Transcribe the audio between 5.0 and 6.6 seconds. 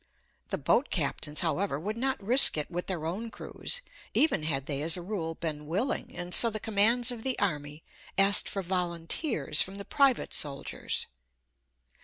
rule been willing, and so the